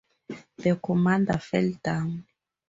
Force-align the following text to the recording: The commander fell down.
The 0.57 0.77
commander 0.77 1.37
fell 1.37 1.73
down. 1.83 2.25